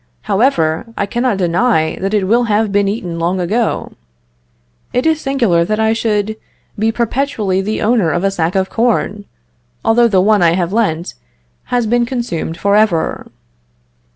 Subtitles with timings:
[0.21, 3.91] However, I cannot deny that it will have been eaten long ago.
[4.93, 6.37] It is singular that I should
[6.79, 9.25] be perpetually the owner of a sack of corn,
[9.85, 11.13] although the one I have lent
[11.65, 13.27] has been consumed for ever.